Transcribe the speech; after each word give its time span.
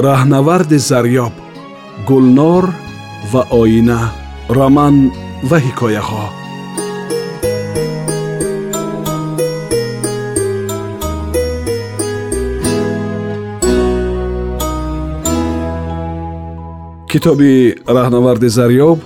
راهنورد 0.00 0.76
زریاب 0.76 1.32
گلنار 2.08 2.68
و 3.32 3.36
آینه 3.36 3.98
رمان 4.50 5.12
و 5.50 5.58
حکایه 5.58 5.98
ها 5.98 6.28
کتاب 17.08 17.42
راهنورد 17.86 18.46
زریاب 18.48 18.98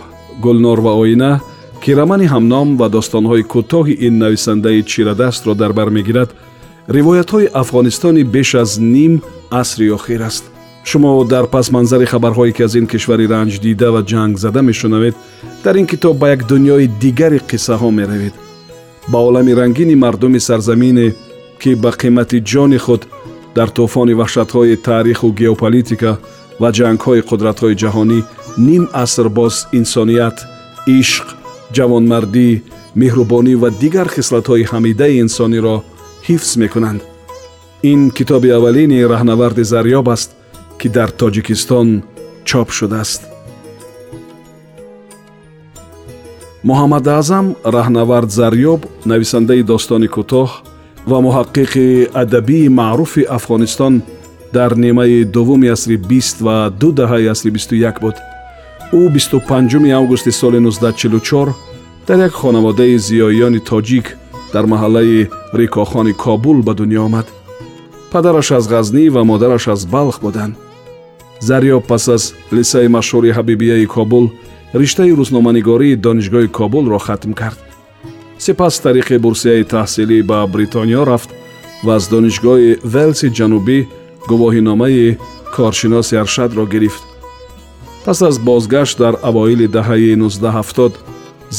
گلنار 0.43 0.81
و 0.81 0.87
آینه 0.87 1.41
که 1.81 1.97
رمان 1.97 2.21
هم 2.23 2.49
نام 2.49 2.81
و 2.81 2.89
داستانهای 2.89 3.43
کوتاهی 3.43 3.93
این 3.93 4.19
نویسنده 4.23 4.83
چیره 4.83 5.15
را 5.45 5.55
در 5.55 5.73
بر 5.73 6.29
روایت 6.89 7.31
های 7.31 7.49
افغانستانی 7.55 8.25
بیش 8.25 8.55
از 8.55 8.83
نیم 8.83 9.23
عصر 9.53 9.93
اخیر 9.93 10.23
است 10.23 10.49
шумо 10.85 11.25
дар 11.25 11.47
пасманзари 11.47 12.05
хабарҳое 12.07 12.53
ки 12.53 12.63
аз 12.67 12.75
ин 12.75 12.87
кишвари 12.91 13.27
ранҷ 13.35 13.53
дида 13.65 13.89
ва 13.95 14.03
ҷанг 14.11 14.35
зада 14.45 14.63
мешунавед 14.63 15.15
дар 15.65 15.75
ин 15.79 15.87
китоб 15.87 16.17
ба 16.19 16.27
як 16.35 16.41
дунёи 16.51 16.87
дигари 17.03 17.39
қиссаҳо 17.51 17.91
меравед 17.99 18.35
ба 19.13 19.19
олами 19.19 19.53
рангини 19.61 19.95
мардуми 19.95 20.41
сарзамине 20.41 21.15
ки 21.61 21.71
ба 21.75 21.91
қимати 22.01 22.39
ҷони 22.53 22.79
худ 22.85 23.03
дар 23.57 23.69
тӯфони 23.79 24.15
ваҳшатҳои 24.21 24.77
таъриху 24.89 25.29
геополитика 25.41 26.11
ва 26.61 26.69
ҷангҳои 26.79 27.23
қудратҳои 27.29 27.75
ҷаҳонӣ 27.83 28.19
ним 28.69 28.85
аср 29.05 29.27
боз 29.39 29.55
инсоният 29.79 30.37
ишқ 31.01 31.27
ҷавонмардӣ 31.77 32.49
меҳрубонӣ 33.01 33.55
ва 33.63 33.69
дигар 33.83 34.09
хислатҳои 34.17 34.65
ҳамидаи 34.73 35.21
инсониро 35.25 35.77
ҳифз 36.29 36.51
мекунанд 36.63 37.01
ин 37.93 38.01
китоби 38.17 38.51
аввалини 38.59 38.99
раҳнаварди 39.13 39.63
зарёб 39.75 40.07
аст 40.17 40.31
ки 40.83 40.89
дар 40.89 41.09
тоҷикистон 41.21 41.89
чоп 42.49 42.69
шудааст 42.79 43.23
муҳаммадаъзам 46.69 47.47
раҳнавард 47.77 48.31
зарёб 48.39 48.81
нависандаи 49.13 49.63
достони 49.73 50.09
кӯтоҳ 50.17 50.51
ва 51.11 51.19
муҳаққиқи 51.27 51.87
адабии 52.23 52.67
маъруфи 52.81 53.23
афғонистон 53.37 53.95
дар 54.57 54.71
нимаи 54.85 55.17
дуввуми 55.35 55.69
асри 55.77 55.97
бист 56.11 56.37
ва 56.47 56.57
ду 56.81 56.89
даҳаи 57.01 57.31
асри 57.35 57.51
бисту 57.57 57.75
як 57.91 57.97
буд 58.05 58.17
ӯ 59.01 59.03
25 59.17 59.93
августи 60.01 60.31
соли 60.41 60.59
1944 60.59 61.53
дар 62.07 62.19
як 62.29 62.33
хонаводаи 62.41 62.97
зиёиёни 63.09 63.61
тоҷик 63.71 64.07
дар 64.55 64.65
маҳаллаи 64.73 65.29
рикохони 65.61 66.13
кобул 66.25 66.59
ба 66.67 66.73
дунё 66.81 67.01
омад 67.09 67.27
падараш 68.13 68.49
аз 68.59 68.65
ғазнӣ 68.73 69.03
ва 69.15 69.23
модараш 69.31 69.65
аз 69.75 69.81
балх 69.95 70.17
буданд 70.27 70.55
зарёб 71.43 71.83
пас 71.91 72.07
аз 72.09 72.35
лисаи 72.55 72.87
машҳури 72.87 73.35
ҳабибияи 73.37 73.87
кобул 73.97 74.25
риштаи 74.79 75.13
рӯзноманигории 75.19 75.99
донишгоҳи 76.07 76.49
кобулро 76.59 76.99
хатм 77.07 77.33
кард 77.41 77.59
сипас 78.45 78.75
тариқи 78.85 79.17
бурсияи 79.25 79.67
таҳсилӣ 79.75 80.19
ба 80.31 80.39
бритониё 80.53 81.03
рафт 81.13 81.31
ва 81.87 81.93
аз 81.99 82.05
донишгоҳи 82.15 82.71
велси 82.95 83.29
ҷанубӣ 83.39 83.79
гувоҳиномаи 84.31 85.17
коршиноси 85.57 86.15
аршадро 86.23 86.65
гирифт 86.73 87.03
пас 88.07 88.19
аз 88.29 88.35
бозгашт 88.49 88.95
дар 89.03 89.15
авоили 89.29 89.67
даҳаи 89.77 90.15
1970 90.15 90.95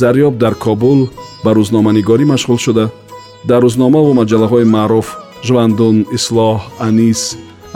зарёб 0.02 0.34
дар 0.44 0.53
кобул 0.66 1.00
ба 1.44 1.52
рӯзноманигорӣ 1.59 2.24
машғул 2.34 2.59
шуда 2.66 2.86
дар 3.50 3.59
рӯзномаву 3.68 4.12
маҷалаҳои 4.22 4.66
маъруф 4.75 5.07
жвандун 5.47 5.97
ислоҳ 6.18 6.57
анис 6.88 7.22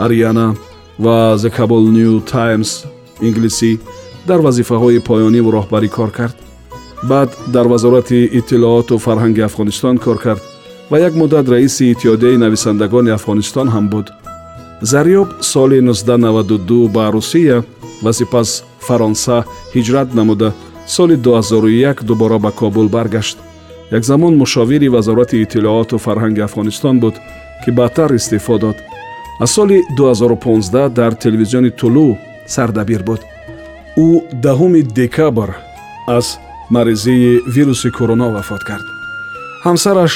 ариана 0.06 0.46
ва 0.98 1.36
the 1.40 1.48
cable 1.48 1.86
new 1.92 2.20
times 2.30 2.68
инглисӣ 3.26 3.72
дар 4.28 4.38
вазифаҳои 4.46 4.98
поёнӣ 5.08 5.40
роҳбарӣ 5.56 5.88
кор 5.96 6.10
кард 6.18 6.36
баъд 7.10 7.30
дар 7.54 7.66
вазорати 7.72 8.18
иттилооту 8.38 8.94
фарҳанги 9.06 9.42
афғонистон 9.48 9.94
кор 10.04 10.18
кард 10.24 10.40
ва 10.90 10.96
як 11.08 11.14
муддат 11.20 11.46
раиси 11.54 11.82
иттиҳодияи 11.92 12.36
нависандагони 12.44 13.10
афғонистон 13.18 13.66
ҳам 13.74 13.84
буд 13.94 14.06
зарёб 14.92 15.28
соли 15.52 15.78
1992 15.78 16.88
ба 16.96 17.04
русия 17.16 17.56
ва 18.04 18.12
сипас 18.18 18.48
фаронса 18.86 19.36
ҳиҷрат 19.74 20.08
намуда 20.18 20.48
соли 20.96 21.16
2001 21.16 22.02
дубора 22.08 22.38
ба 22.44 22.50
кобул 22.60 22.88
баргашт 22.96 23.38
якзамон 23.98 24.32
мушовири 24.42 24.88
вазорати 24.96 25.36
иттилооту 25.44 25.96
фарҳанги 26.06 26.42
афғонистон 26.48 26.94
буд 27.02 27.14
ки 27.62 27.70
баъдтар 27.78 28.08
истеъфо 28.18 28.56
дод 28.64 28.76
аз 29.40 29.50
соли 29.50 29.84
2015 29.96 30.88
дар 30.88 31.12
телевизиони 31.12 31.70
тулӯ 31.78 32.16
сардабир 32.46 33.02
буд 33.08 33.20
ӯ 33.98 34.08
даҳуми 34.44 34.82
декабр 34.82 35.50
аз 36.08 36.26
маризии 36.70 37.40
вируси 37.54 37.90
корона 37.98 38.28
вафот 38.32 38.62
кард 38.68 38.86
ҳамсараш 39.66 40.12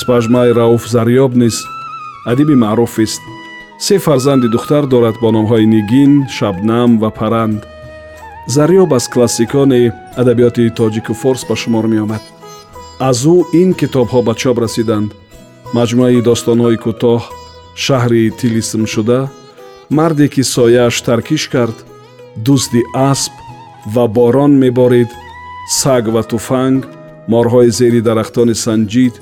спажмай 0.00 0.50
рауф 0.60 0.82
зарёб 0.94 1.32
низ 1.42 1.54
адиби 2.26 2.54
маъруфест 2.64 3.22
се 3.78 3.98
фарзанди 3.98 4.48
духтар 4.48 4.84
дорад 4.86 5.14
бо 5.22 5.28
номҳои 5.36 5.66
нигин 5.74 6.12
шабнам 6.38 6.90
ва 7.02 7.10
паранд 7.18 7.60
зарёб 8.56 8.88
аз 8.96 9.04
классикони 9.12 9.92
адабиёти 10.20 10.70
тоҷику 10.78 11.14
форс 11.20 11.42
ба 11.48 11.54
шумор 11.62 11.86
меомад 11.86 12.22
аз 13.08 13.18
ӯ 13.34 13.36
ин 13.62 13.68
китобҳо 13.80 14.20
ба 14.28 14.34
чоп 14.42 14.56
расиданд 14.64 15.08
маҷмӯаи 15.76 16.22
достонҳои 16.28 16.78
кӯтоҳ 16.84 17.22
шаҳри 17.82 18.30
тилисм 18.40 18.82
шуда 18.86 19.20
марде 19.96 20.26
ки 20.28 20.42
сояаш 20.54 20.96
таркиш 21.06 21.44
кард 21.54 21.76
дузди 22.46 22.82
асп 23.10 23.32
ва 23.94 24.04
борон 24.08 24.52
меборид 24.62 25.10
саг 25.80 26.04
ва 26.14 26.22
туфанг 26.22 26.80
морҳои 27.32 27.70
зери 27.78 28.00
дарахтони 28.08 28.54
санҷид 28.66 29.14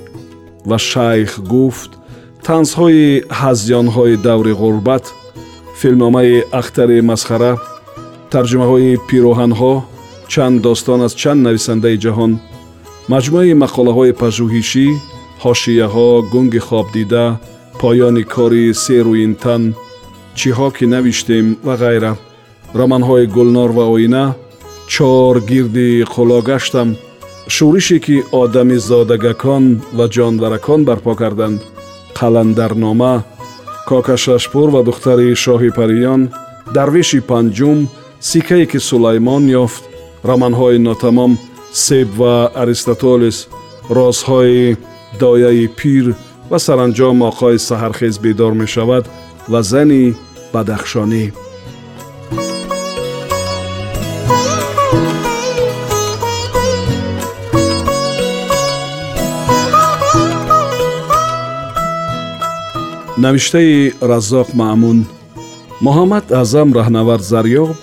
ва 0.68 0.78
шайх 0.90 1.30
гуфт 1.52 1.90
танзҳои 2.48 3.06
ҳазёнҳои 3.42 4.16
даври 4.26 4.52
ғурбат 4.60 5.04
филмномаи 5.80 6.44
ахтари 6.60 6.98
масхара 7.10 7.52
тарҷумаҳои 8.32 9.00
пироҳанҳо 9.08 9.74
чанд 10.32 10.56
достон 10.68 10.98
аз 11.06 11.12
чанд 11.22 11.40
нависандаи 11.48 11.96
ҷаҳон 12.04 12.32
маҷмӯаи 13.12 13.58
мақолаҳои 13.64 14.12
пажӯҳишӣ 14.22 14.86
ҳошияҳо 15.42 16.08
гунги 16.32 16.60
хобдида 16.68 17.24
поёни 17.82 18.22
кори 18.22 18.72
серу 18.74 19.14
ин 19.24 19.34
тан 19.34 19.74
чиҳо 20.38 20.68
ки 20.78 20.84
навиштем 20.94 21.46
ва 21.66 21.74
ғайра 21.82 22.12
романҳои 22.80 23.26
гулнор 23.36 23.70
ва 23.78 23.84
оина 23.96 24.24
чор 24.94 25.34
гирди 25.50 25.88
қуло 26.14 26.38
гаштам 26.50 26.88
шӯрише 27.54 27.98
ки 28.04 28.16
одами 28.42 28.78
зодагакон 28.88 29.64
ва 29.98 30.06
ҷонваракон 30.16 30.80
барпо 30.88 31.12
карданд 31.20 31.60
қаландарнома 32.18 33.14
кокашашпур 33.88 34.68
ва 34.74 34.80
духтари 34.88 35.28
шоҳи 35.44 35.70
париён 35.78 36.20
дарвеши 36.76 37.20
панҷум 37.30 37.78
сикае 38.30 38.64
ки 38.70 38.78
сулаймон 38.90 39.42
ёфт 39.64 39.82
романҳои 40.30 40.78
нотамом 40.88 41.32
себ 41.86 42.08
ва 42.20 42.34
аристотолис 42.62 43.38
розҳои 43.98 44.66
дояи 45.22 45.66
пир 45.80 46.06
و 46.52 46.58
سرانجام 46.58 47.22
آقای 47.22 47.58
سهرخیز 47.58 48.18
بیدار 48.18 48.52
می 48.52 48.68
شود 48.68 49.04
و 49.50 49.62
زنی 49.62 50.14
بدخشانی 50.54 51.32
نوشته 63.18 63.92
رزاق 64.02 64.46
معمون 64.54 65.06
محمد 65.82 66.32
اعظم 66.32 66.72
رهنورد 66.72 67.20
زریاب 67.20 67.74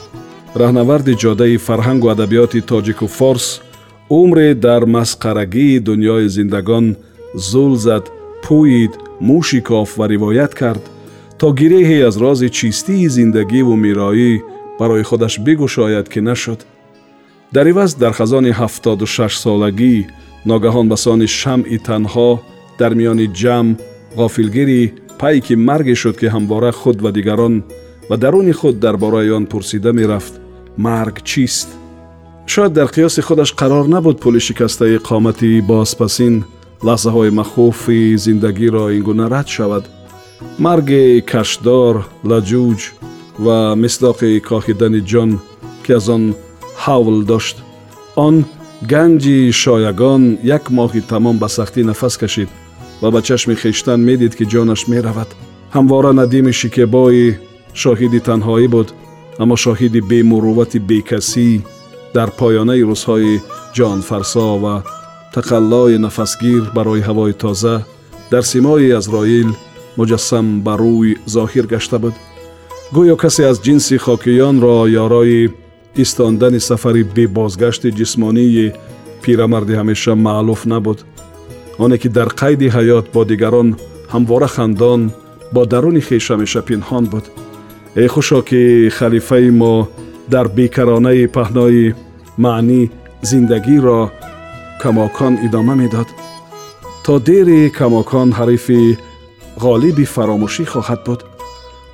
رهنورد 0.56 1.12
جاده 1.14 1.58
فرهنگ 1.58 2.04
و 2.04 2.08
ادبیات 2.08 2.58
تاجیک 2.58 3.02
و 3.04 3.08
فارس 3.08 3.60
عمر 4.10 4.56
در 4.62 4.80
مسقرگی 4.80 5.80
دنیای 5.80 6.28
زندگان 6.30 6.96
زول 7.36 7.78
پویید، 8.50 8.92
موشی 9.22 9.62
کاف 9.62 10.00
و 10.00 10.04
روایت 10.08 10.54
کرد 10.54 10.90
تا 11.38 11.54
گیره 11.56 12.08
از 12.08 12.18
راز 12.18 12.44
چیستی 12.44 13.10
زندگی 13.10 13.62
و 13.62 13.70
میرایی 13.76 14.42
برای 14.80 15.04
خودش 15.04 15.40
بگو 15.40 15.68
که 16.12 16.22
نشد. 16.22 16.58
در 17.54 17.64
ایوز 17.64 17.98
در 17.98 18.12
خزان 18.12 18.46
هفتاد 18.46 19.06
سالگی 19.30 20.08
ناگهان 20.46 20.90
بسان 20.90 21.26
شم 21.26 21.64
ای 21.68 21.78
تنها 21.78 22.42
در 22.78 22.94
میان 22.94 23.34
جم 23.34 23.78
غافلگیری 24.16 24.94
پایی 25.20 25.42
که 25.42 25.56
مرگ 25.56 25.94
شد 25.94 26.18
که 26.18 26.30
همواره 26.30 26.72
خود 26.72 27.06
و 27.06 27.12
دیگران 27.12 27.64
و 28.10 28.18
درون 28.18 28.52
خود 28.52 28.80
در 28.80 28.96
برای 28.96 29.32
آن 29.32 29.46
پرسیده 29.46 29.92
میرفت 29.92 30.34
مرگ 30.78 31.24
چیست؟ 31.24 31.78
شاید 32.46 32.74
در 32.74 32.86
قیاس 32.86 33.20
خودش 33.20 33.54
قرار 33.54 33.88
نبود 33.88 34.20
پولی 34.20 34.40
شکسته 34.40 34.98
قامتی 34.98 35.62
باز 35.62 35.96
лаҳзаҳои 36.88 37.30
махуфи 37.40 38.16
зиндагиро 38.26 38.84
ин 38.96 39.04
гуна 39.10 39.26
рад 39.34 39.48
шавад 39.56 39.86
марги 40.66 41.04
кашдор 41.34 41.96
лаҷуҷ 42.32 42.82
ва 43.46 43.58
мислоқи 43.84 44.32
коҳидани 44.50 45.02
ҷон 45.12 45.30
ки 45.86 45.92
аз 46.00 46.06
он 46.16 46.24
ҳавл 46.84 47.18
дошт 47.32 47.58
он 48.28 48.36
ганҷи 48.92 49.38
шоягон 49.62 50.22
як 50.58 50.64
моҳи 50.80 51.02
тамом 51.12 51.36
ба 51.42 51.48
сахтӣ 51.58 51.82
нафас 51.92 52.14
кашид 52.24 52.50
ва 53.02 53.08
ба 53.14 53.20
чашми 53.28 53.56
хештан 53.62 54.00
медид 54.10 54.34
ки 54.40 54.46
ҷонаш 54.54 54.82
меравад 54.94 55.30
ҳамвора 55.76 56.12
надими 56.22 56.52
шикебои 56.60 57.28
шоҳиди 57.82 58.20
танҳоӣ 58.30 58.68
буд 58.76 58.90
аммо 59.42 59.56
шоҳиди 59.64 60.00
бемуруввати 60.10 60.80
бекасӣ 60.92 61.50
дар 62.16 62.30
поёнаи 62.40 62.84
рӯзҳои 62.90 63.34
ҷонфарсо 63.78 64.48
ва 64.64 64.76
تقلای 65.32 65.98
نفسگیر 65.98 66.62
برای 66.76 67.02
هوای 67.02 67.34
تازه 67.34 67.80
در 68.32 68.42
سیمای 68.42 68.94
از 68.94 69.10
مجسم 69.98 70.60
بر 70.62 70.78
روی 70.78 71.16
ظاهر 71.30 71.62
گشته 71.66 71.98
بود 71.98 72.14
گویا 72.94 73.16
کسی 73.16 73.44
از 73.44 73.62
جنس 73.62 73.94
خاکیان 73.94 74.62
را 74.62 74.90
یارای 74.90 75.50
استاندن 75.98 76.58
سفری 76.58 77.04
بی 77.04 77.28
بازگشت 77.28 77.88
جسمانی 77.88 78.72
پیره 79.22 79.46
مرد 79.46 79.70
همیشه 79.70 80.14
معلوف 80.14 80.68
نبود 80.68 81.02
آنکه 81.78 82.10
در 82.10 82.26
قید 82.26 82.62
حیات 82.76 83.12
با 83.12 83.24
دیگران 83.24 83.76
همواره 84.14 84.48
خندان 84.48 85.12
با 85.54 85.66
درون 85.66 86.00
خیش 86.00 86.32
همیشه 86.32 86.62
پینهان 86.62 87.04
بود 87.04 87.24
ای 87.96 88.08
خوشا 88.08 88.42
که 88.42 88.90
خلیفه 88.92 89.40
ما 89.40 89.90
در 90.32 90.48
بیکرانه 90.48 91.28
پهنای 91.28 91.94
معنی 92.38 92.90
زندگی 93.24 93.78
را 93.80 94.12
کماکان 94.84 95.38
ادامه 95.46 95.74
میداد 95.74 96.08
تا 97.04 97.20
دیر 97.20 97.70
کماکان 97.70 98.32
حریف 98.32 98.72
غالب 99.60 100.04
فراموشی 100.04 100.66
خواهد 100.66 101.04
بود 101.04 101.24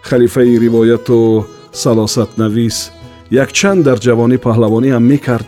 خلیفه 0.02 0.60
روایت 0.60 1.10
و 1.10 1.44
سلاست 1.72 2.40
نویس 2.40 2.90
یک 3.32 3.52
چند 3.52 3.84
در 3.84 3.96
جوانی 3.96 4.38
پهلوانی 4.38 4.90
هم 4.90 5.02
می 5.02 5.18
کرد 5.18 5.48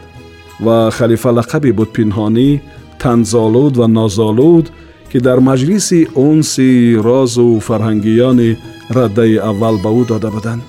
و 0.66 0.90
خلیفه 0.90 1.30
لقبی 1.32 1.72
بود 1.72 1.94
پنهانی 1.94 2.62
تنزالود 3.00 3.78
و 3.78 3.88
نازالود 3.88 4.70
که 5.10 5.20
در 5.20 5.36
مجلس 5.40 5.92
اونسی 6.14 7.00
راز 7.04 7.38
و 7.38 7.60
فرهنگیان 7.60 8.58
رده 8.94 9.22
اول 9.24 9.82
به 9.84 9.88
او 9.88 10.04
داده 10.04 10.30
بودند 10.30 10.62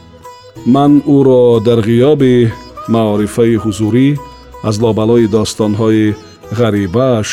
من 0.66 1.02
او 1.04 1.24
را 1.24 1.62
در 1.66 1.74
غیاب 1.76 2.22
معارفه 2.88 3.54
حضوری 3.56 4.18
از 4.64 4.82
لابلای 4.82 5.26
داستانهای 5.26 6.14
ғарибааш 6.56 7.28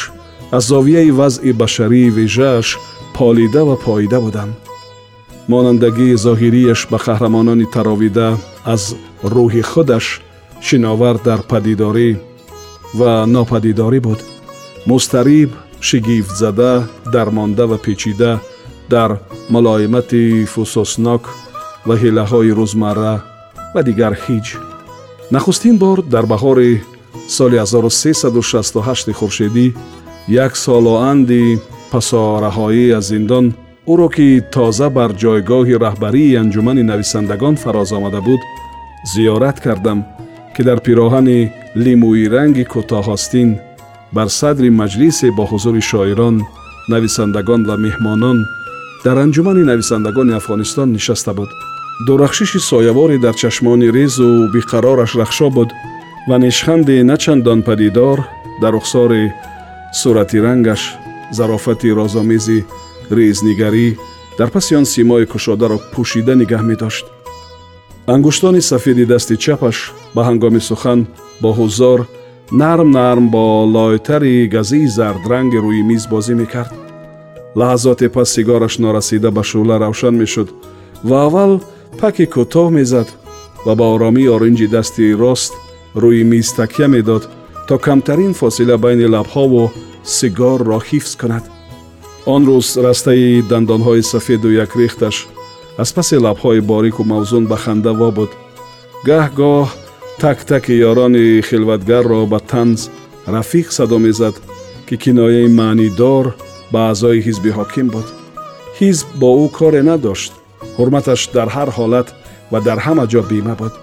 аз 0.57 0.63
зовияи 0.67 1.11
вазъи 1.11 1.53
башарии 1.53 2.09
вежааш 2.09 2.67
полида 3.15 3.65
ва 3.65 3.75
поида 3.85 4.19
будам 4.21 4.49
монандагии 5.51 6.15
зоҳириаш 6.25 6.81
ба 6.91 6.97
қаҳрамонони 7.05 7.71
таровида 7.73 8.29
аз 8.73 8.83
рӯҳи 9.33 9.61
худаш 9.71 10.05
шиновар 10.65 11.15
дар 11.27 11.39
падидорӣ 11.49 12.11
ва 12.99 13.11
нопадидорӣ 13.33 13.99
буд 14.07 14.19
мустариб 14.89 15.51
шигифтзада 15.87 16.73
дармонда 17.13 17.65
ва 17.67 17.77
печида 17.85 18.33
дар 18.93 19.11
мулоимати 19.53 20.45
фусуснок 20.53 21.23
ва 21.87 21.95
ҳилаҳои 22.01 22.51
рӯзмарра 22.59 23.15
ва 23.73 23.81
дигар 23.87 24.13
ҳиҷ 24.25 24.47
нахустин 25.33 25.75
бор 25.83 25.97
дар 26.13 26.25
баҳори 26.33 26.71
соли 27.27 27.57
1368 27.59 29.13
хуршедӣ 29.13 29.67
як 30.27 30.53
солоанди 30.55 31.57
пасораҳоӣ 31.91 32.85
аз 32.97 33.05
зиндон 33.09 33.45
ӯро 33.91 34.07
ки 34.15 34.27
тоза 34.53 34.89
бар 34.95 35.11
ҷойгоҳи 35.23 35.75
раҳбарии 35.85 36.37
анҷумани 36.41 36.83
нависандагон 36.91 37.55
фароз 37.63 37.89
омада 37.97 38.21
буд 38.27 38.41
зиёрат 39.13 39.57
кардам 39.65 39.99
ки 40.55 40.61
дар 40.67 40.77
пироҳани 40.85 41.39
лимӯи 41.83 42.25
ранги 42.35 42.63
кӯтоҳостин 42.73 43.49
бар 44.15 44.27
садри 44.39 44.69
маҷлисе 44.81 45.27
бо 45.37 45.43
ҳузури 45.51 45.81
шоирон 45.91 46.35
нависандагон 46.93 47.61
ва 47.69 47.75
меҳмонон 47.85 48.37
дар 49.05 49.17
анҷумани 49.25 49.63
нависандагони 49.71 50.33
афғонистон 50.39 50.87
нишаста 50.97 51.31
буд 51.39 51.49
дурахшиши 52.07 52.59
сояворе 52.69 53.17
дар 53.25 53.35
чашмони 53.41 53.87
резу 53.97 54.27
биқарораш 54.53 55.11
рахшо 55.21 55.47
буд 55.57 55.69
ва 56.27 56.37
нешханди 56.39 57.03
начандон 57.03 57.61
падидор 57.61 58.19
дар 58.61 58.73
рухсори 58.73 59.33
сурати 59.93 60.41
рангаш 60.41 60.97
зарофати 61.31 61.93
розомези 61.93 62.65
рӯзнигарӣ 63.11 63.95
дар 64.37 64.49
паси 64.51 64.75
он 64.75 64.85
симои 64.93 65.25
кушодаро 65.31 65.77
пӯшида 65.93 66.33
нигаҳ 66.39 66.61
медошт 66.69 67.05
ангуштони 68.15 68.61
сафеди 68.71 69.05
дасти 69.11 69.35
чапаш 69.43 69.77
ба 70.15 70.21
ҳангоми 70.29 70.59
сухан 70.69 70.99
бо 71.41 71.49
ҳузор 71.59 71.99
нарм 72.61 72.89
нарм 72.99 73.25
бо 73.33 73.43
лойтари 73.75 74.47
газии 74.55 74.87
зардранги 74.97 75.57
рӯи 75.65 75.81
миз 75.89 76.03
бозӣ 76.13 76.33
мекард 76.41 76.73
лаҳазоте 77.59 78.07
пас 78.15 78.27
сигораш 78.35 78.73
норасида 78.83 79.29
ба 79.37 79.43
шӯла 79.49 79.75
равшан 79.83 80.15
мешуд 80.21 80.49
ва 81.09 81.17
аввал 81.27 81.51
паки 81.99 82.25
кӯтоҳ 82.33 82.67
мезад 82.77 83.07
ва 83.65 83.73
ба 83.79 83.85
оромии 83.95 84.29
оринҷи 84.35 84.67
дасти 84.75 85.05
рост 85.23 85.53
рӯи 86.03 86.23
миз 86.23 86.51
такья 86.53 86.87
медод 86.87 87.23
то 87.67 87.75
камтарин 87.77 88.33
фосила 88.33 88.77
байни 88.83 89.05
лабҳову 89.05 89.71
сигорро 90.03 90.79
ҳифз 90.89 91.11
кунад 91.21 91.43
он 92.33 92.41
рӯз 92.49 92.67
растаи 92.87 93.41
дандонҳои 93.51 94.01
сафеду 94.13 94.49
якрехташ 94.65 95.15
аз 95.83 95.89
паси 95.95 96.15
лабҳои 96.25 96.59
борику 96.71 97.01
мавзун 97.11 97.43
ба 97.51 97.57
ханда 97.63 97.91
во 98.01 98.09
буд 98.17 98.31
гаҳ-гоҳ 99.07 99.67
тактаки 100.23 100.73
ёрони 100.89 101.41
хилватгарро 101.49 102.19
ба 102.33 102.39
танз 102.53 102.79
рафиқ 103.35 103.67
садо 103.77 103.97
мезад 104.07 104.35
ки 104.87 104.95
кинояи 105.03 105.47
маънидор 105.59 106.25
ба 106.73 106.79
аъзои 106.91 107.19
ҳизби 107.27 107.51
ҳоким 107.59 107.87
буд 107.95 108.07
ҳизб 108.79 109.07
бо 109.21 109.27
ӯ 109.43 109.47
коре 109.57 109.81
надошт 109.91 110.31
ҳурматаш 110.77 111.19
дар 111.35 111.47
ҳар 111.55 111.69
ҳолат 111.77 112.07
ва 112.51 112.59
дар 112.67 112.77
ҳама 112.85 113.03
ҷо 113.11 113.21
бима 113.31 113.55
буд 113.63 113.75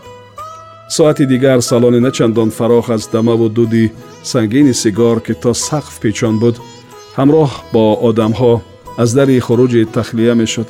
ساعتی 0.95 1.27
دیگر 1.27 1.61
سالان 1.61 2.07
نچندان 2.07 2.51
فراخ 2.51 2.91
از 2.91 3.11
دمه 3.13 3.33
و 3.33 3.49
دودی 3.49 3.91
سنگین 4.23 4.73
سیگار 4.73 5.21
که 5.21 5.35
تا 5.35 5.53
سقف 5.53 6.01
پیچان 6.01 6.39
بود 6.39 6.59
همراه 7.17 7.65
با 7.73 7.95
آدم 7.95 8.33
از 8.99 9.15
دری 9.15 9.41
خروج 9.41 9.87
تخلیه 9.93 10.35
می 10.35 10.47
شد. 10.47 10.67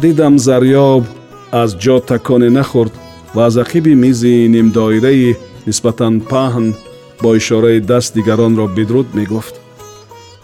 دیدم 0.00 0.36
زریاب 0.36 1.04
از 1.52 1.78
جا 1.78 2.00
تکان 2.00 2.42
نخورد 2.42 2.90
و 3.34 3.38
از 3.38 3.56
اخیبی 3.56 3.94
میزی 3.94 4.48
نیم 4.48 4.70
دایره 4.70 5.36
نسبتا 5.66 6.12
پهن 6.30 6.74
با 7.22 7.34
اشاره 7.34 7.80
دست 7.80 8.14
دیگران 8.14 8.56
را 8.56 8.66
بدرود 8.66 9.06
میگفت. 9.14 9.54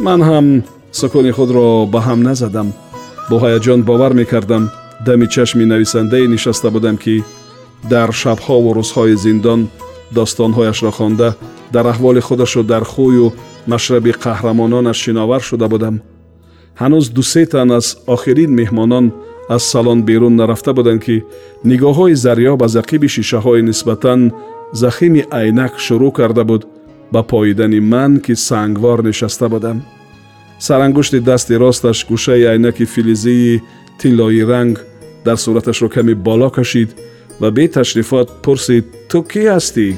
من 0.01 0.23
هم 0.23 0.65
سکون 0.91 1.33
خود 1.33 1.51
را 1.51 1.85
به 1.85 2.01
هم 2.01 2.29
نزدم. 2.29 2.73
با 3.31 3.39
حیجان 3.39 3.83
باور 3.83 4.13
میکردم 4.13 4.67
کردم 4.67 4.73
دمی 5.15 5.27
چشم 5.29 5.59
نویسنده 5.59 6.27
نشسته 6.27 6.69
بودم 6.71 6.97
که 6.97 7.23
дар 7.91 8.11
шабҳову 8.23 8.71
рӯзҳои 8.81 9.15
зиндон 9.25 9.61
достонҳояшро 10.19 10.91
хонда 10.99 11.29
дар 11.75 11.87
аҳволи 11.93 12.21
худашу 12.29 12.63
дар 12.73 12.85
хӯю 12.93 13.27
машраби 13.73 14.13
қаҳрамононаш 14.25 14.97
шиновар 15.05 15.43
шуда 15.49 15.67
будам 15.73 15.95
ҳанӯз 16.83 17.05
дусе 17.19 17.43
тан 17.53 17.69
аз 17.81 17.87
охирин 18.15 18.51
меҳмонон 18.61 19.07
аз 19.57 19.63
салон 19.73 19.99
берун 20.09 20.35
нарафта 20.41 20.71
буданд 20.79 21.01
ки 21.07 21.17
нигоҳҳои 21.71 22.15
зарёб 22.25 22.57
ба 22.63 22.67
зақиби 22.77 23.09
шишаҳои 23.17 23.63
нисбатан 23.71 24.21
захими 24.83 25.23
айнак 25.41 25.73
шурӯъ 25.87 26.11
карда 26.19 26.45
буд 26.51 26.63
ба 27.15 27.21
поидани 27.33 27.81
ман 27.93 28.13
ки 28.25 28.35
сангвор 28.49 28.99
нишаста 29.09 29.47
будам 29.55 29.79
сарангушти 30.67 31.19
дасти 31.31 31.55
росташ 31.63 31.99
гӯшаи 32.11 32.45
айнаки 32.53 32.85
филизии 32.95 33.61
ранг 34.53 34.77
дар 35.27 35.37
сураташро 35.45 35.89
каме 35.95 36.15
боло 36.27 36.49
кашид 36.57 36.91
و 37.43 37.51
به 37.51 37.69
تشریفات 37.69 38.29
پرسید 38.43 38.85
تو 39.09 39.25
هستی؟ 39.51 39.97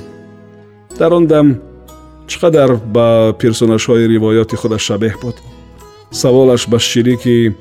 در 0.98 1.14
آن 1.14 1.24
دم 1.24 1.60
چقدر 2.26 2.66
به 2.74 3.32
پیرسونش 3.32 3.86
های 3.86 4.16
روایات 4.16 4.54
خودش 4.56 4.88
شبه 4.88 5.14
بود؟ 5.20 5.34
سوالش 6.10 6.66
به 6.66 6.78
شریک 6.78 7.52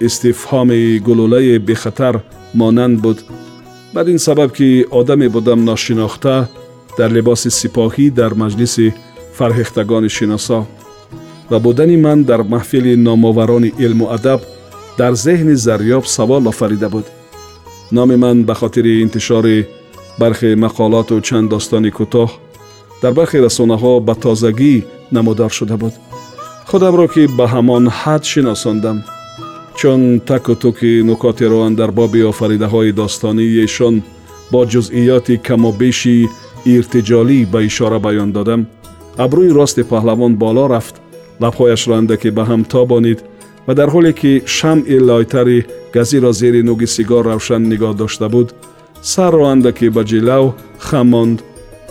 استفهام 0.00 0.68
گلوله 0.98 1.58
بخطر 1.58 2.14
مانند 2.54 3.02
بود 3.02 3.22
بعد 3.94 4.08
این 4.08 4.18
سبب 4.18 4.52
که 4.52 4.86
آدم 4.90 5.28
بودم 5.28 5.64
ناشناخته 5.64 6.48
در 6.98 7.08
لباس 7.08 7.48
سپاهی 7.48 8.10
در 8.10 8.34
مجلس 8.34 8.78
فرهختگان 9.32 10.08
شناسا 10.08 10.66
و 11.50 11.58
بودن 11.58 11.96
من 11.96 12.22
در 12.22 12.42
محفل 12.42 12.96
ناموران 12.96 13.72
علم 13.78 14.02
و 14.02 14.08
ادب 14.08 14.40
در 14.96 15.12
ذهن 15.14 15.54
زریاب 15.54 16.04
سوال 16.04 16.48
آفریده 16.48 16.88
بود 16.88 17.04
نام 17.92 18.14
من 18.16 18.42
به 18.42 18.54
خاطر 18.54 18.80
انتشار 19.02 19.62
برخی 20.18 20.54
مقالات 20.54 21.12
و 21.12 21.20
چند 21.20 21.48
داستان 21.48 21.90
کوتاه 21.90 22.38
در 23.02 23.10
برخی 23.10 23.38
رسانه 23.38 23.76
ها 23.76 24.00
به 24.00 24.14
تازگی 24.14 24.84
نمودار 25.12 25.48
شده 25.48 25.76
بود 25.76 25.92
خودم 26.66 26.96
را 26.96 27.06
که 27.06 27.28
به 27.36 27.48
همان 27.48 27.88
حد 27.88 28.22
شناساندم 28.22 29.04
چون 29.76 30.18
تک 30.18 30.48
و 30.48 30.54
توک 30.54 30.76
نکات 30.84 31.42
را 31.42 31.68
در 31.68 31.86
باب 31.90 32.16
آفریده 32.16 32.66
های 32.66 32.92
داستانی 32.92 33.42
ایشان 33.42 34.02
با 34.50 34.64
جزئیات 34.64 35.32
کم 35.32 35.64
و 35.64 35.72
بیشی 35.72 36.28
ارتجالی 36.66 37.44
به 37.44 37.58
اشاره 37.58 37.98
بیان 37.98 38.32
دادم 38.32 38.66
ابروی 39.18 39.48
راست 39.54 39.80
پهلوان 39.82 40.36
بالا 40.36 40.66
رفت 40.66 40.94
لبهایش 41.40 41.88
را 41.88 42.06
که 42.16 42.30
به 42.30 42.44
هم 42.44 42.62
تابانید 42.62 43.22
ва 43.70 43.74
дар 43.74 43.88
ҳоле 43.94 44.12
ки 44.20 44.32
шамъи 44.56 44.98
лойтари 45.08 45.64
газиро 45.94 46.32
зери 46.40 46.62
нӯги 46.68 46.86
сигор 46.94 47.24
равшан 47.30 47.62
нигоҳ 47.72 47.92
дошта 48.02 48.26
буд 48.34 48.48
сарро 49.12 49.44
андаке 49.54 49.86
ба 49.96 50.02
ҷилав 50.10 50.44
хамонд 50.88 51.36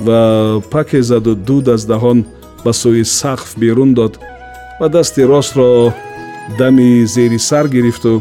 ва 0.06 0.20
паке 0.74 1.00
заду 1.10 1.34
дуд 1.48 1.66
аз 1.76 1.82
даҳон 1.92 2.20
ба 2.64 2.72
сӯи 2.82 3.04
сақф 3.20 3.48
берун 3.62 3.92
дод 4.00 4.14
ва 4.80 4.88
дасти 4.96 5.22
ростро 5.34 5.70
дами 6.60 6.90
зери 7.14 7.40
сар 7.50 7.66
гирифту 7.76 8.14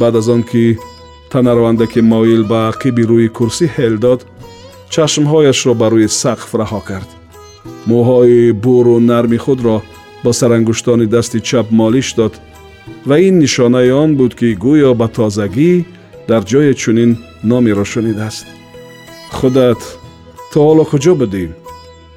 баъд 0.00 0.14
аз 0.20 0.28
он 0.34 0.42
ки 0.50 0.64
танаро 1.32 1.64
андаке 1.72 2.00
моил 2.12 2.42
ба 2.50 2.58
ақиби 2.72 3.02
рӯи 3.10 3.28
курсӣ 3.38 3.66
ҳел 3.76 3.94
дод 4.06 4.20
чашмҳояшро 4.94 5.72
ба 5.80 5.86
рӯи 5.94 6.08
сақф 6.22 6.48
раҳо 6.60 6.80
кард 6.88 7.10
мӯҳои 7.90 8.52
буру 8.64 8.96
нарми 9.12 9.38
худро 9.44 9.76
бо 10.24 10.30
сарангуштони 10.40 11.06
дасти 11.14 11.38
чап 11.48 11.66
молиш 11.80 12.08
дод 12.20 12.34
و 13.06 13.12
این 13.12 13.38
نشانه 13.38 13.92
آن 13.92 14.14
بود 14.14 14.34
که 14.34 14.46
گویا 14.60 14.94
به 14.94 15.06
تازگی 15.06 15.84
در 16.26 16.40
جای 16.40 16.74
چونین 16.74 17.16
نامی 17.44 17.70
را 17.70 17.84
شنید 17.84 18.18
است. 18.18 18.46
خودت 19.30 19.76
تا 20.52 20.62
حالا 20.64 20.84
کجا 20.84 21.14
بودی؟ 21.14 21.48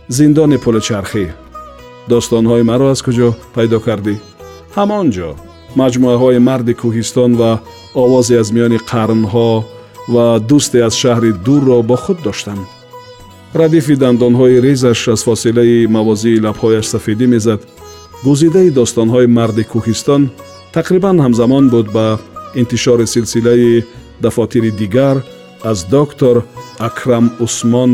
زندان 0.07 0.57
پل 0.57 0.79
چرخی. 0.79 1.27
داستان 2.09 2.45
های 2.45 2.61
مرا 2.61 2.91
از 2.91 3.03
کجا 3.03 3.35
پیدا 3.55 3.79
کردی؟ 3.79 4.17
همانجا 4.75 5.35
مجموعه 5.75 6.17
های 6.17 6.37
مرد 6.37 6.71
کوهستان 6.71 7.33
و 7.33 7.57
آوازی 7.93 8.37
از 8.37 8.53
میان 8.53 8.77
قرن 8.77 9.23
و 9.25 10.39
دوستی 10.47 10.81
از 10.81 10.97
شهری 10.97 11.31
دور 11.31 11.63
را 11.63 11.81
با 11.81 11.95
خود 11.95 12.21
داشتم. 12.21 12.57
ردیفی 13.55 13.95
دندان 13.95 14.33
های 14.35 14.61
ریزش 14.61 15.09
از 15.09 15.23
فاصله 15.23 15.87
موازی 15.87 16.33
لبهایش 16.35 16.85
سفیدی 16.85 17.25
میزد. 17.25 17.59
گوزیده 18.23 18.69
داستان 18.69 19.09
های 19.09 19.25
مرد 19.25 19.61
کوهستان 19.61 20.31
тақрибан 20.75 21.15
ҳамзамон 21.25 21.65
буд 21.73 21.87
ба 21.97 22.07
интишори 22.61 23.05
силсилаи 23.15 23.83
дафотири 24.21 24.71
дигар 24.71 25.17
аз 25.71 25.79
доктор 25.95 26.35
акрам 26.87 27.25
усмон 27.45 27.91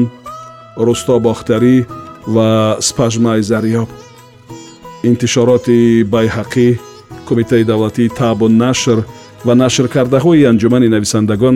рустобохтарӣ 0.85 1.77
ва 2.33 2.47
спажмай 2.87 3.41
зарёб 3.51 3.89
интишороти 5.09 5.79
байҳақӣ 6.13 6.69
кумитаи 7.27 7.63
давлатии 7.63 8.09
табу 8.19 8.47
нашр 8.63 8.97
ва 9.47 9.53
нашркардаҳои 9.63 10.45
анҷумани 10.51 10.87
нависандагон 10.95 11.55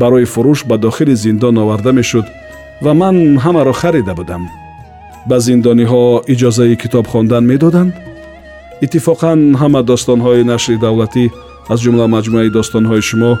барои 0.00 0.26
фурӯш 0.34 0.60
ба 0.70 0.76
дохили 0.86 1.14
зиндон 1.24 1.54
оварда 1.64 1.90
мешуд 1.98 2.26
ва 2.84 2.92
ман 3.00 3.16
ҳамаро 3.44 3.72
харида 3.80 4.14
будам 4.20 4.42
ба 5.28 5.36
зиндониҳо 5.48 6.04
иҷозаи 6.32 6.76
китоб 6.82 7.06
хондан 7.12 7.44
медоданд 7.52 7.92
иттифоқан 8.82 9.40
ҳама 9.60 9.80
достонҳои 9.92 10.42
нашри 10.52 10.74
давлатӣ 10.86 11.26
аз 11.72 11.78
ҷумла 11.84 12.06
маҷмӯаи 12.16 12.54
достонҳои 12.58 13.06
шумо 13.10 13.32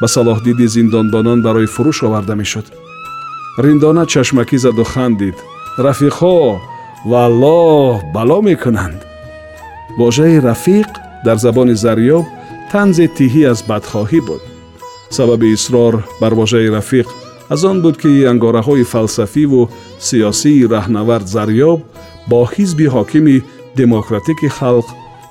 ба 0.00 0.06
салоҳдиди 0.16 0.66
зиндонбонон 0.74 1.38
барои 1.46 1.66
фурӯш 1.74 1.98
оварда 2.06 2.34
мешуд 2.40 2.66
риндона 3.64 4.04
чашмакӣ 4.12 4.56
заду 4.64 4.84
хандид 4.92 5.36
рафиқҳо 5.86 6.34
валло 7.10 7.62
бало 8.14 8.38
мекунанд 8.50 9.00
вожаи 9.98 10.36
рафиқ 10.48 10.88
дар 11.26 11.36
забони 11.44 11.74
зарёб 11.84 12.24
танзи 12.72 13.06
тиҳӣ 13.16 13.42
аз 13.52 13.58
бадхоҳӣ 13.70 14.20
буд 14.28 14.42
сабаби 15.16 15.48
исрор 15.56 15.92
бар 16.20 16.32
вожаи 16.40 16.68
рафиқ 16.78 17.06
аз 17.54 17.60
он 17.70 17.76
буд 17.84 17.96
ки 18.02 18.12
ангораҳои 18.32 18.84
фалсафиву 18.92 19.62
сиёсии 20.08 20.68
раҳнавард 20.74 21.26
зарёб 21.36 21.80
бо 22.30 22.38
ҳизби 22.54 22.86
ҳокими 22.96 23.36
دموکراتیک 23.76 24.48
خلق 24.50 24.84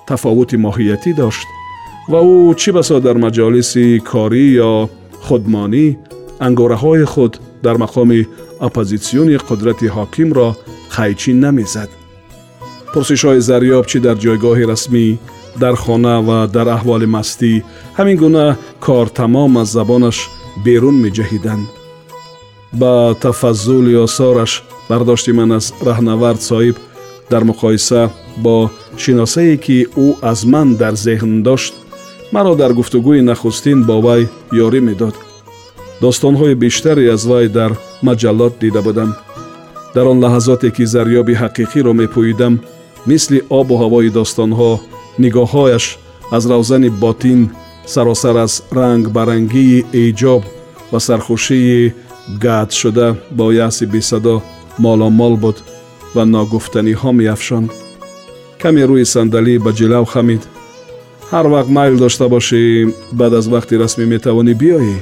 تفاوت 0.07 0.53
ماهیتی 0.53 1.13
داشت 1.13 1.48
و 2.10 2.15
او 2.15 2.53
چی 2.53 2.71
بسا 2.71 3.00
در 3.00 3.13
مجالس 3.13 3.77
کاری 4.03 4.39
یا 4.39 4.89
خودمانی 5.21 5.98
انگاره 6.41 6.75
های 6.75 7.05
خود 7.05 7.38
در 7.63 7.74
مقام 7.77 8.25
اپوزیسیون 8.62 9.38
قدرت 9.38 9.83
حاکم 9.83 10.33
را 10.33 10.57
قیچی 10.98 11.33
نمیزد. 11.33 11.89
پرسش 12.95 13.25
های 13.25 13.41
زریاب 13.41 13.86
چی 13.86 14.00
در 14.00 14.13
جایگاه 14.15 14.65
رسمی، 14.65 15.19
در 15.60 15.75
خانه 15.75 16.17
و 16.17 16.48
در 16.48 16.69
احوال 16.69 17.05
مستی 17.05 17.63
همین 17.98 18.15
گونه 18.15 18.57
کار 18.81 19.05
تمام 19.05 19.57
از 19.57 19.67
زبانش 19.67 20.27
بیرون 20.63 20.93
می 20.93 21.12
با 22.79 23.13
تفضل 23.21 23.88
یا 23.88 24.05
سارش 24.05 24.62
برداشتی 24.89 25.31
من 25.31 25.51
از 25.51 25.74
رهنورد 25.86 26.39
صاحب 26.39 26.75
дар 27.31 27.43
муқоиса 27.51 28.01
бо 28.43 28.55
шиносае 29.01 29.55
ки 29.65 29.77
ӯ 30.05 30.07
аз 30.31 30.39
ман 30.53 30.67
дар 30.81 30.93
зеҳн 31.07 31.33
дошт 31.47 31.73
маро 32.35 32.53
дар 32.61 32.71
гуфтугӯи 32.79 33.21
нахустин 33.29 33.79
бо 33.89 33.95
вай 34.05 34.21
ёрӣ 34.65 34.79
медод 34.88 35.15
достонҳои 36.03 36.55
бештаре 36.63 37.05
аз 37.15 37.21
вай 37.31 37.45
дар 37.59 37.71
маҷаллот 38.07 38.53
дида 38.61 38.81
будам 38.88 39.09
дар 39.95 40.05
он 40.11 40.17
лаҳазоте 40.23 40.69
ки 40.75 40.83
зарёби 40.93 41.33
ҳақиқиро 41.41 41.91
мепӯидам 42.01 42.53
мисли 43.11 43.39
обу 43.59 43.73
ҳавои 43.83 44.07
достонҳо 44.19 44.71
нигоҳҳояш 45.23 45.85
аз 46.35 46.43
равзани 46.51 46.89
ботин 47.03 47.39
саросар 47.95 48.35
аз 48.45 48.53
рангбарангии 48.79 49.77
эҷоб 50.05 50.41
ва 50.91 51.00
сархушии 51.09 51.81
гад 52.45 52.69
шуда 52.79 53.07
бо 53.38 53.45
яъси 53.65 53.85
бесадо 53.93 54.35
моломол 54.85 55.35
буд 55.43 55.57
و 56.15 56.25
ناگفتنی 56.25 56.91
ها 56.91 57.11
می 57.11 57.27
افشند. 57.27 57.69
کمی 58.59 58.81
روی 58.81 59.05
صندلی 59.05 59.57
به 59.59 59.73
جلو 59.73 60.03
خمید. 60.05 60.43
هر 61.31 61.47
وقت 61.47 61.69
مایل 61.69 61.95
داشته 61.97 62.27
باشی 62.27 62.93
بعد 63.17 63.33
از 63.33 63.49
وقتی 63.51 63.77
رسمی 63.77 64.05
می 64.05 64.19
توانی 64.19 64.53
بیایی. 64.53 64.95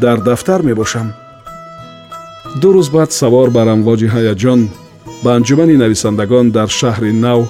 در 0.00 0.16
دفتر 0.16 0.60
می 0.60 0.74
باشم. 0.74 1.14
دو 2.60 2.72
روز 2.72 2.90
بعد 2.90 3.10
سوار 3.10 3.50
بر 3.50 3.68
امواج 3.68 4.04
هیجان 4.04 4.68
به 5.24 5.30
انجمن 5.30 5.70
نویسندگان 5.70 6.48
در 6.48 6.66
شهر 6.66 7.04
نو 7.04 7.44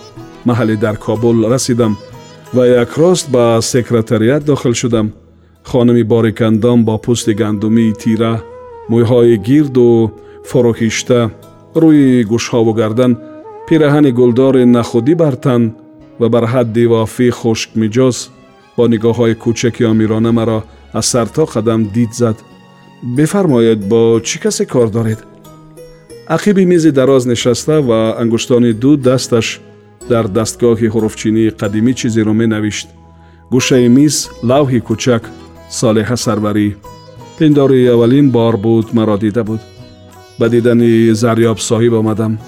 محل 0.46 0.76
در 0.76 0.94
کابل 0.94 1.44
رسیدم 1.52 1.96
و 2.54 2.66
یک 2.68 2.88
راست 2.96 3.32
به 3.32 3.58
سکرتریت 3.62 4.44
داخل 4.44 4.72
شدم 4.72 5.12
خانم 5.62 6.02
باریکندام 6.08 6.84
با 6.84 6.96
پوست 6.98 7.30
گندمی 7.32 7.92
تیره 7.92 8.42
مویهای 8.90 9.38
گیرد 9.38 9.78
و 9.78 10.12
فروخیشته 10.44 11.30
рӯи 11.76 12.24
гӯшҳову 12.30 12.72
гардан 12.74 13.16
пираҳани 13.66 14.10
гулдори 14.12 14.64
нахудӣ 14.64 15.14
бар 15.14 15.34
тан 15.44 15.62
ва 16.20 16.28
бар 16.28 16.44
ҳадди 16.52 16.86
вофӣ 16.90 17.30
хушкмиҷоз 17.30 18.16
бо 18.76 18.84
нигоҳҳои 18.92 19.34
кӯчаки 19.42 19.84
омирона 19.92 20.32
маро 20.32 20.58
аз 20.98 21.06
сарто 21.12 21.42
қадам 21.54 21.80
дид 21.94 22.10
зад 22.20 22.36
бифармоед 23.16 23.80
бо 23.90 24.00
чӣ 24.28 24.36
касе 24.42 24.64
кор 24.72 24.88
доред 24.96 25.20
ақиби 26.36 26.64
мизи 26.72 26.90
дароз 26.98 27.22
нишаста 27.26 27.76
ва 27.88 28.00
ангуштони 28.22 28.72
ду 28.82 28.90
дасташ 28.96 29.46
дар 30.10 30.24
дастгоҳи 30.38 30.88
ҳуруфчинии 30.94 31.50
қадимӣ 31.62 31.92
чизеро 32.00 32.32
менавишт 32.42 32.88
гӯшаи 33.54 33.88
миз 33.96 34.14
лавҳи 34.50 34.80
кӯчак 34.88 35.22
солеҳа 35.80 36.16
сарварӣ 36.24 36.68
пиндори 37.38 37.80
аввалин 37.94 38.26
бор 38.36 38.54
буд 38.66 38.86
маро 38.98 39.16
дида 39.24 39.44
буд 39.50 39.62
به 40.40 40.48
دیدن 40.48 41.12
زریاب 41.12 41.58
صاحب 41.58 41.94
آمدم 41.94 42.38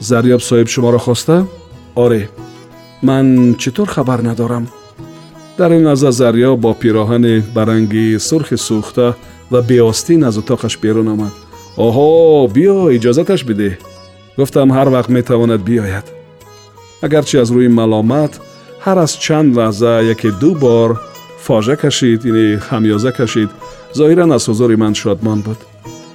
زریاب 0.00 0.40
صاحب 0.40 0.66
شما 0.66 0.90
را 0.90 0.98
خواسته؟ 0.98 1.44
آره 1.94 2.28
من 3.02 3.54
چطور 3.54 3.86
خبر 3.86 4.20
ندارم؟ 4.28 4.66
در 5.56 5.72
این 5.72 5.82
لحظه 5.86 6.10
زریاب 6.10 6.60
با 6.60 6.72
پیراهن 6.72 7.40
برنگی 7.54 8.18
سرخ 8.18 8.54
سوخته 8.56 9.14
و 9.52 9.62
بیاستین 9.62 10.24
از 10.24 10.38
اتاقش 10.38 10.76
بیرون 10.76 11.08
آمد 11.08 11.32
آها 11.76 12.46
بیا 12.46 12.88
اجازتش 12.88 13.44
بده 13.44 13.78
گفتم 14.38 14.70
هر 14.72 14.88
وقت 14.88 15.10
میتواند 15.10 15.64
بیاید 15.64 16.04
اگرچه 17.02 17.38
از 17.40 17.50
روی 17.50 17.68
ملامت 17.68 18.40
هر 18.80 18.98
از 18.98 19.18
چند 19.20 19.58
لحظه 19.58 20.04
یک 20.04 20.26
دو 20.26 20.54
بار 20.54 21.00
فاجه 21.38 21.76
کشید 21.76 22.26
یعنی 22.26 22.56
خمیازه 22.56 23.10
کشید 23.10 23.48
ظاهرا 23.96 24.34
از 24.34 24.48
حضور 24.48 24.76
من 24.76 24.94
شادمان 24.94 25.40
بود 25.40 25.58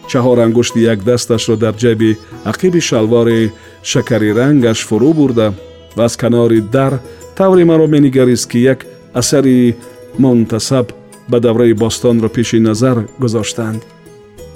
چهار 0.08 0.40
انگشت 0.40 0.78
یک 0.78 1.04
دستش 1.04 1.50
را 1.50 1.56
در 1.56 1.72
جیب 1.72 2.18
عقیب 2.46 2.80
شلوار 2.80 3.48
شکری 3.84 4.34
رنگش 4.34 4.86
فرو 4.86 5.14
برده 5.14 5.52
و 5.98 6.02
از 6.02 6.18
کنار 6.18 6.50
در 6.60 6.92
توری 7.36 7.64
مرا 7.64 7.86
می 7.88 8.12
که 8.36 8.60
یک 8.60 8.78
اثری 9.16 9.76
منتصب 10.20 10.86
به 11.30 11.40
دوره 11.40 11.74
باستان 11.74 12.22
را 12.22 12.30
پیش 12.30 12.54
نظر 12.54 12.96
گذاشتند 13.22 13.82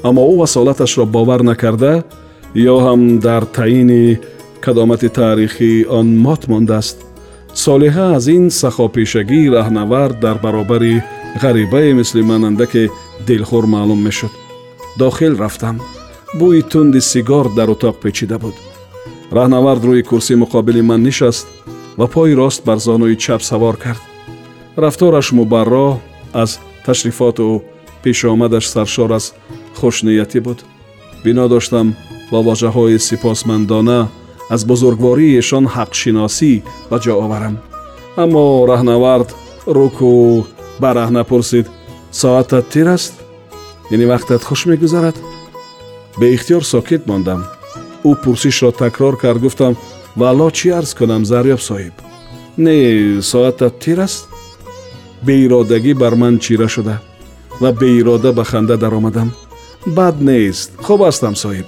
اما 0.03 0.21
او 0.21 0.41
وصالتش 0.43 0.97
را 0.97 1.05
باور 1.05 1.41
نکرده 1.43 2.03
یا 2.55 2.79
هم 2.79 3.19
در 3.19 3.41
تعین 3.41 4.17
کدامت 4.67 5.05
تاریخی 5.05 5.85
آن 5.89 6.05
مات 6.15 6.49
مانده 6.49 6.73
است 6.73 6.97
صالحه 7.53 8.01
از 8.01 8.27
این 8.27 8.49
سخاپیشگی 8.49 9.49
رهنورد 9.49 10.19
در 10.19 10.33
برابری 10.33 11.01
غریبه 11.41 11.93
مثل 11.93 12.55
که 12.65 12.89
دلخور 13.27 13.65
معلوم 13.65 13.97
می 13.97 14.11
شد 14.11 14.40
дохил 14.97 15.35
рафтам 15.37 15.79
бӯи 16.39 16.61
тунди 16.61 16.99
сигор 17.01 17.49
дар 17.53 17.69
утоқ 17.69 17.95
печида 18.03 18.37
буд 18.39 18.55
раҳнавард 19.31 19.83
рӯи 19.87 20.03
курси 20.03 20.33
муқобили 20.35 20.81
ман 20.81 21.03
нишаст 21.03 21.47
ва 21.97 22.07
пои 22.07 22.33
рост 22.33 22.63
бар 22.65 22.77
зонуи 22.77 23.17
чап 23.17 23.41
савор 23.41 23.77
кард 23.77 24.01
рафтораш 24.75 25.31
мубарро 25.31 25.99
аз 26.33 26.59
ташрифоту 26.85 27.63
пешомадаш 28.03 28.65
саршор 28.69 29.11
аз 29.17 29.33
хушниятӣ 29.79 30.39
буд 30.41 30.59
бино 31.23 31.47
доштам 31.47 31.95
ва 32.31 32.39
вожаҳои 32.47 32.97
сипосмандона 32.99 34.09
аз 34.49 34.65
бузургвории 34.65 35.39
эшон 35.39 35.65
ҳақшиносӣ 35.75 36.53
ба 36.89 36.97
ҷо 37.03 37.13
оварам 37.25 37.55
аммо 38.23 38.43
раҳнавард 38.71 39.29
руку 39.65 40.11
ба 40.81 40.89
раҳна 40.99 41.23
пурсид 41.29 41.65
соатат 42.21 42.65
тир 42.73 42.87
аст 42.95 43.13
یعنی 43.91 44.05
وقتت 44.05 44.43
خوش 44.43 44.67
میگذرد؟ 44.67 45.19
به 46.19 46.33
اختیار 46.33 46.61
ساکت 46.61 47.07
ماندم 47.07 47.43
او 48.03 48.15
پرسیش 48.15 48.63
را 48.63 48.71
تکرار 48.71 49.15
کرد 49.21 49.41
گفتم 49.43 49.75
والا 50.17 50.49
چی 50.49 50.71
ارز 50.71 50.93
کنم 50.93 51.23
زریاب 51.23 51.59
صاحب 51.59 51.91
نه 52.57 53.21
ساعتت 53.21 53.79
تیر 53.79 54.01
است 54.01 54.27
به 55.25 55.33
ایرادگی 55.33 55.93
بر 55.93 56.13
من 56.13 56.37
چیره 56.37 56.67
شده 56.67 56.99
و 57.61 57.71
به 57.71 57.85
ایراده 57.85 58.31
به 58.31 58.43
خنده 58.43 58.75
در 58.75 58.93
آمدم 58.95 59.31
بد 59.97 60.15
نیست 60.29 60.71
خوب 60.81 61.01
هستم 61.01 61.33
صاحب 61.33 61.65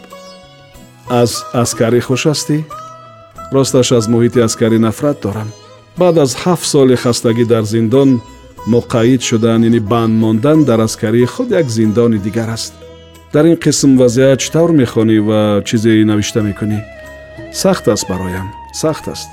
از 1.10 1.44
اسکری 1.54 2.02
خوش 2.02 2.28
هستی؟ 2.28 2.66
راستش 3.52 3.92
از 3.92 4.10
محیط 4.10 4.38
اسکری 4.38 4.80
نفرت 4.80 5.22
دارم 5.22 5.54
بعد 5.98 6.18
از 6.18 6.36
هفت 6.36 6.66
سال 6.66 6.96
خستگی 6.96 7.44
در 7.46 7.62
زندان 7.62 8.22
муқаид 8.68 9.22
шудан 9.22 9.62
яъне 9.64 9.80
банд 9.80 10.14
мондан 10.22 10.64
дар 10.64 10.80
аскарии 10.80 11.26
худ 11.26 11.52
як 11.52 11.68
зиндони 11.70 12.18
дигар 12.18 12.48
аст 12.50 12.74
дар 13.34 13.46
ин 13.46 13.58
қисм 13.58 13.98
вазъият 13.98 14.40
чӣ 14.40 14.52
тавр 14.52 14.72
мехонӣ 14.72 15.20
ва 15.20 15.62
чизе 15.66 16.04
навишта 16.06 16.42
мекунӣ 16.44 16.80
сахт 17.54 17.88
аст 17.88 18.08
бароям 18.08 18.48
сахт 18.74 19.08
аст 19.08 19.30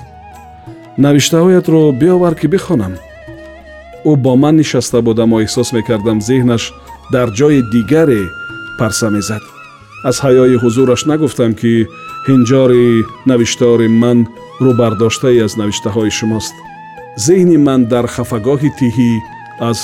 навиштаҳоятро 0.97 1.91
биёвар 2.01 2.35
ки 2.39 2.47
бихонам 2.47 2.93
ӯ 4.05 4.15
бо 4.17 4.35
ман 4.35 4.55
нишаста 4.55 5.01
будамо 5.01 5.37
эҳсос 5.45 5.71
мекардам 5.75 6.19
зеҳнаш 6.27 6.63
дар 7.11 7.27
ҷои 7.39 7.61
дигаре 7.73 8.21
парса 8.79 9.09
мезад 9.11 9.41
аз 10.09 10.15
ҳаёи 10.23 10.57
ҳузураш 10.63 11.01
нагуфтам 11.11 11.51
ки 11.59 11.73
ҳинҷори 12.27 12.85
навиштори 13.29 13.87
ман 14.03 14.19
рӯбардоштае 14.65 15.43
аз 15.47 15.53
навиштаҳои 15.61 16.09
шумост 16.19 16.55
ذهن 17.19 17.57
من 17.59 17.83
در 17.83 18.05
خفگاه 18.05 18.59
تیهی 18.79 19.19
از 19.59 19.79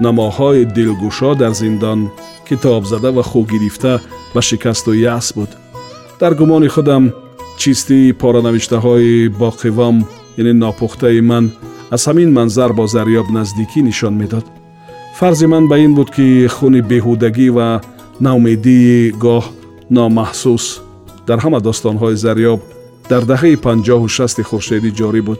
نماهای 0.00 0.64
دلگوشا 0.64 1.34
در 1.34 1.50
زندان 1.50 2.10
کتاب 2.50 2.84
زده 2.84 3.08
و 3.08 3.22
خو 3.22 3.44
و 4.34 4.40
شکست 4.40 4.88
و 4.88 4.94
یعص 4.94 5.32
بود 5.32 5.48
در 6.18 6.34
گمان 6.34 6.68
خودم 6.68 7.12
چیستی 7.58 8.12
پارانوشته 8.12 8.76
های 8.76 9.28
با 9.28 9.50
قوام 9.50 10.08
یعنی 10.38 10.52
ناپخته 10.52 11.20
من 11.20 11.52
از 11.92 12.08
همین 12.08 12.28
منظر 12.30 12.68
با 12.68 12.86
زریاب 12.86 13.24
نزدیکی 13.34 13.82
نشان 13.82 14.14
میداد. 14.14 14.44
فرض 15.14 15.44
من 15.44 15.68
به 15.68 15.74
این 15.74 15.94
بود 15.94 16.10
که 16.10 16.46
خون 16.50 16.80
بهودگی 16.80 17.48
و 17.48 17.80
نامیدی 18.20 19.12
گاه 19.20 19.50
نامحسوس 19.90 20.78
در 21.26 21.36
همه 21.38 21.60
داستان 21.60 22.14
زریاب 22.14 22.60
در 23.08 23.20
دهه 23.20 23.56
پنجاه 23.56 24.02
و 24.02 24.08
شست 24.08 24.42
خورشیدی 24.42 24.90
جاری 24.90 25.20
بود. 25.20 25.38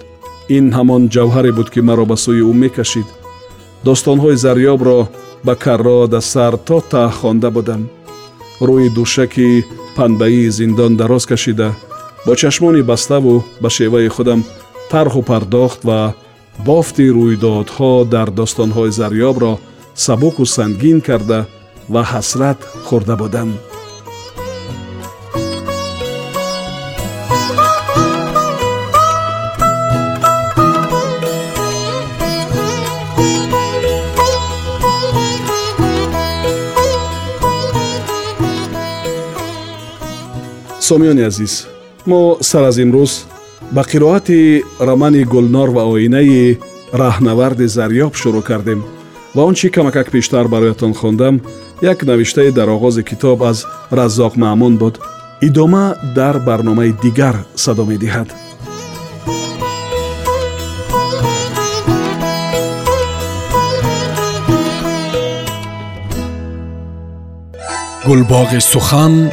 ин 0.54 0.66
ҳамон 0.76 1.02
ҷавҳаре 1.14 1.50
буд 1.59 1.68
ки 1.74 1.80
маро 1.88 2.04
ба 2.11 2.16
сӯи 2.24 2.42
ӯ 2.50 2.52
мекашид 2.62 3.06
достонҳои 3.88 4.37
зарёбро 4.44 4.98
ба 5.46 5.54
каррода 5.64 6.20
сар 6.32 6.54
то 6.66 6.78
та 6.90 7.04
хонда 7.18 7.48
будам 7.56 7.82
рӯи 8.68 8.88
душаки 8.96 9.64
панбаии 9.96 10.48
зиндон 10.59 10.92
дароз 11.00 11.24
кашида 11.30 11.68
бо 12.26 12.32
чашмони 12.40 12.82
баставу 12.90 13.35
ба 13.62 13.68
шеваи 13.76 14.09
худам 14.14 14.40
тарҳу 14.90 15.20
пардохт 15.30 15.80
ва 15.88 16.00
бофти 16.66 17.06
рӯйдодҳо 17.18 17.92
дар 18.14 18.28
достонҳои 18.40 18.90
зарёбро 19.00 19.52
сабуку 20.06 20.44
сангин 20.56 20.98
карда 21.09 21.40
ва 21.94 22.02
ҳасрат 22.12 22.59
хӯрда 22.87 23.14
будам 23.22 23.48
سامیانی 40.87 41.22
عزیز 41.22 41.66
ما 42.07 42.37
سر 42.40 42.62
از 42.62 42.79
این 42.79 42.92
روز 42.92 43.25
به 43.75 43.83
رمانی 43.96 44.62
رمان 44.81 45.22
گلنار 45.22 45.70
و 45.70 45.79
آینه 45.79 46.57
رهنورد 46.92 47.66
زریاب 47.66 48.14
شروع 48.14 48.42
کردیم 48.42 48.85
و 49.35 49.40
اون 49.40 49.55
چی 49.55 49.68
کمک 49.70 49.96
اک 49.96 50.11
پیشتر 50.11 50.42
برای 50.46 50.72
خوندم 50.72 51.40
یک 51.83 52.05
نویشته 52.05 52.51
در 52.51 52.70
آغاز 52.70 52.99
کتاب 52.99 53.42
از 53.42 53.64
رزاق 53.92 54.38
معمون 54.38 54.77
بود 54.77 54.99
ادامه 55.42 55.94
در 56.16 56.38
برنامه 56.38 56.88
دیگر 56.92 57.35
صدا 57.57 57.85
می 57.85 57.99
گلباغ 68.09 68.49
گل 68.53 68.59
سخن 68.59 69.33